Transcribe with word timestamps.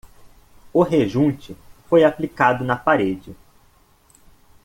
O 0.73 0.81
rejunte 0.81 1.55
foi 1.87 2.03
aplicado 2.03 2.63
na 2.65 2.75
parede 2.75 3.35